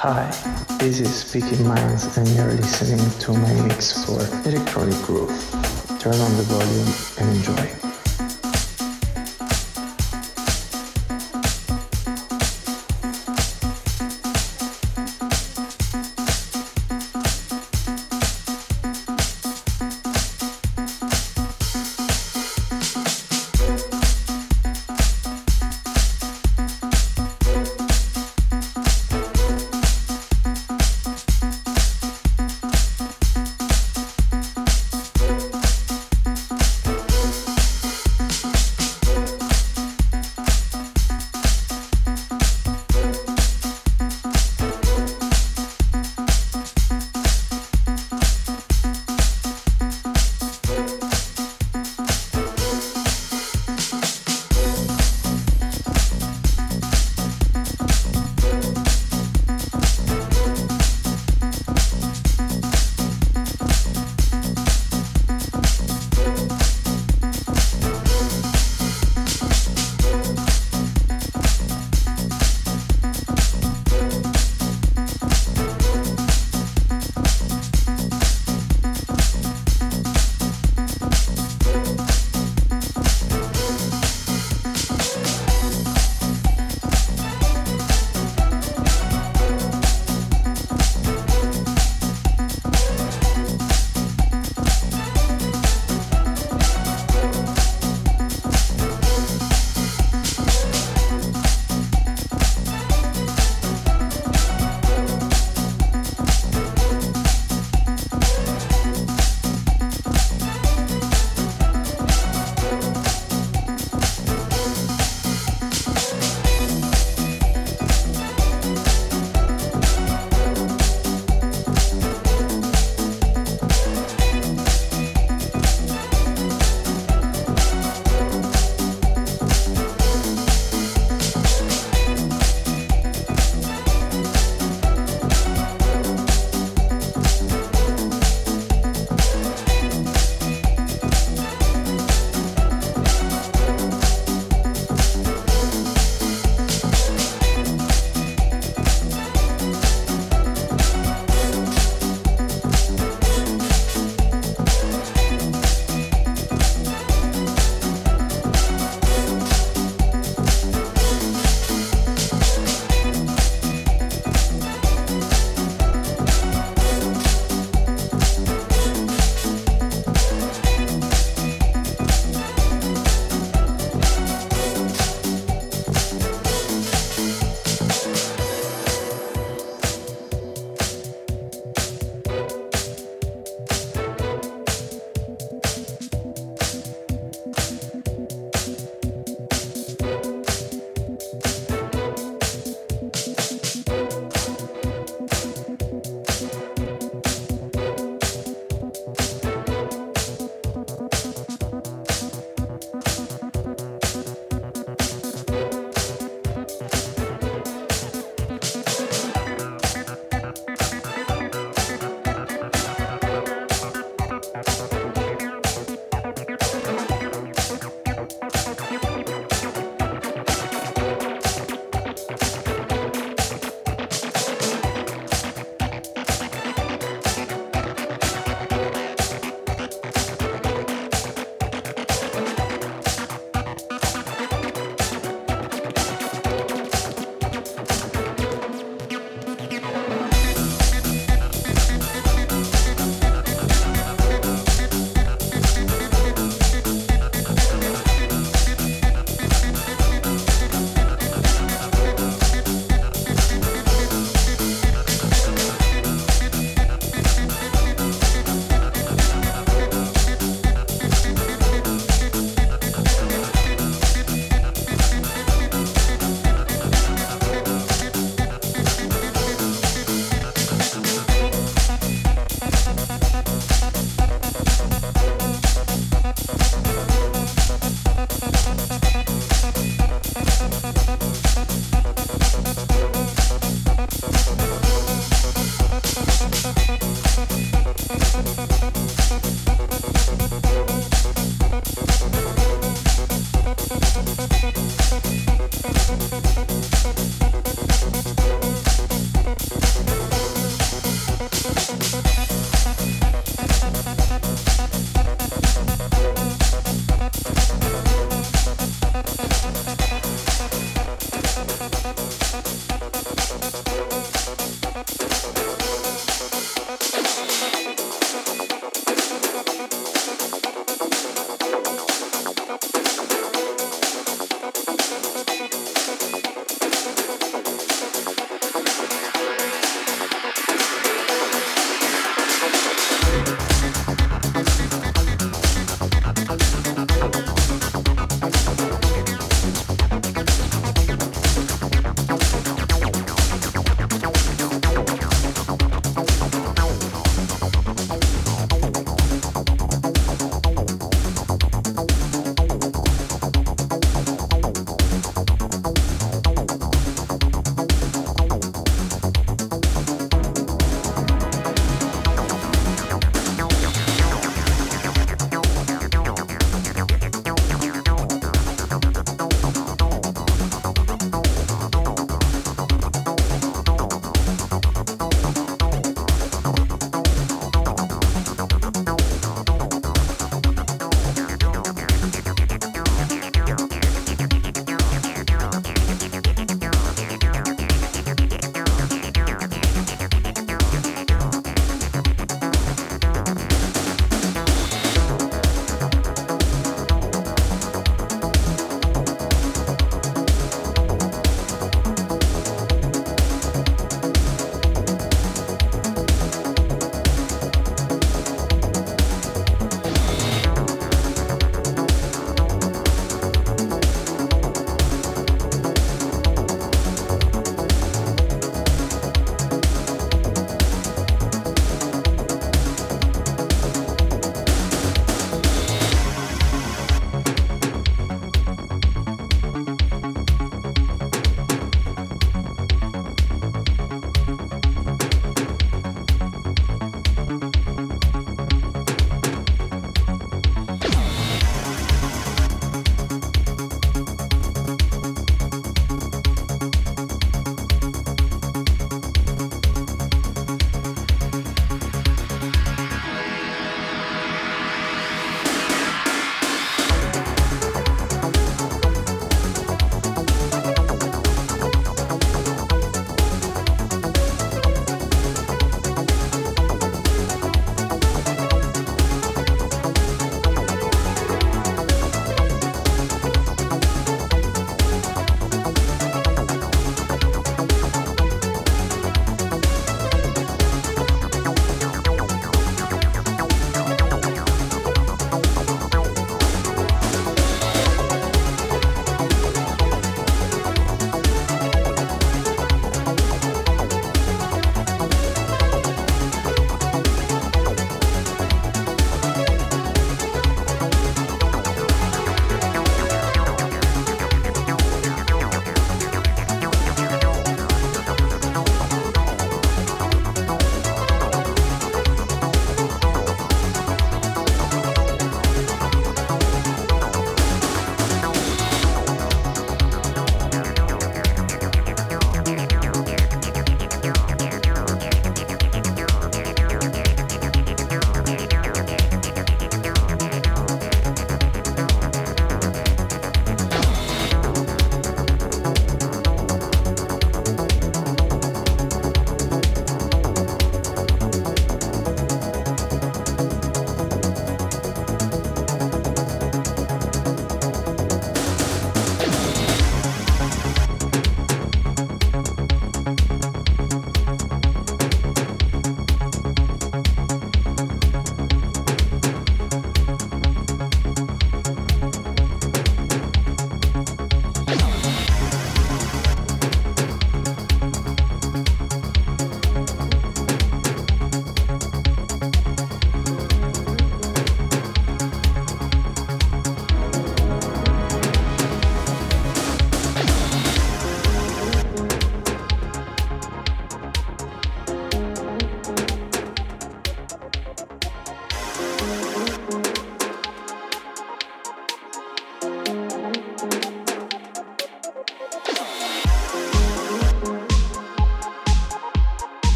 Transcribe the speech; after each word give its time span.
Hi, 0.00 0.30
this 0.78 1.00
is 1.00 1.12
Speaking 1.12 1.66
Minds 1.66 2.16
and 2.16 2.28
you're 2.28 2.52
listening 2.52 3.10
to 3.18 3.32
my 3.32 3.52
mix 3.66 4.04
for 4.04 4.20
Electronic 4.48 4.94
Groove. 5.02 5.28
Turn 5.98 6.14
on 6.14 6.36
the 6.36 6.44
volume 6.46 6.94
and 7.18 7.36
enjoy. 7.36 7.87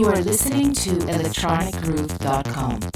You 0.00 0.06
are 0.06 0.22
listening 0.22 0.72
to 0.72 0.92
electronicgroove.com. 0.92 2.89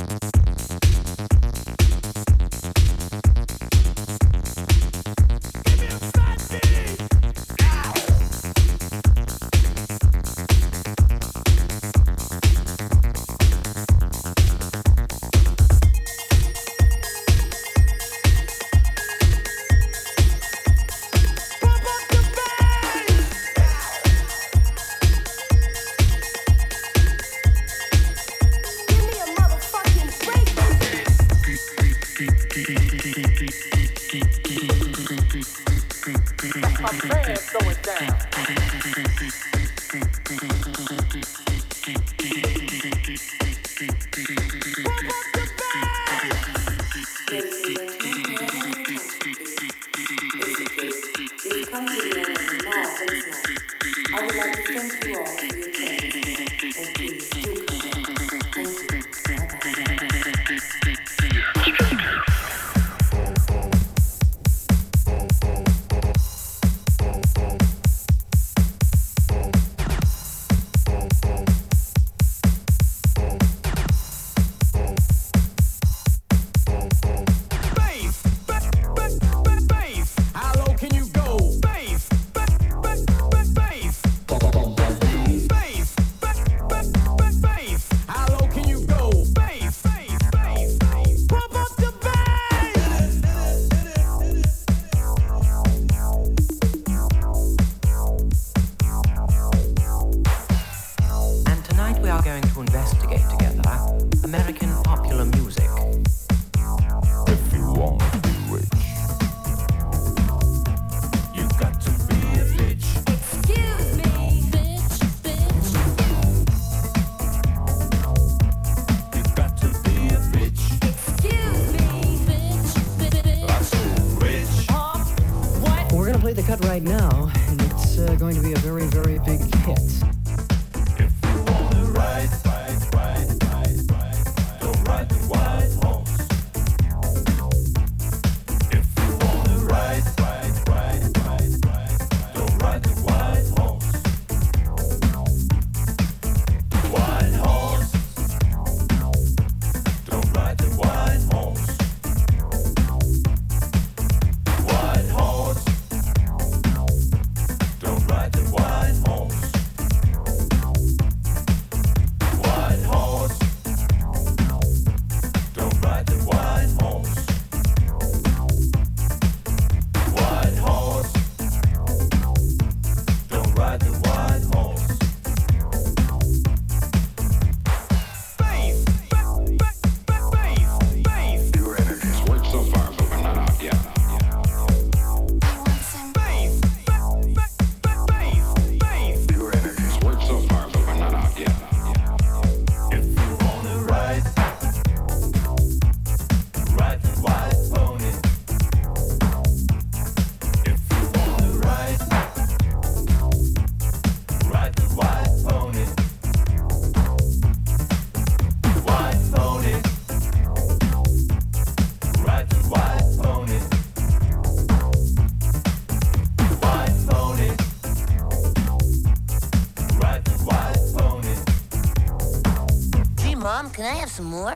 more? 224.22 224.53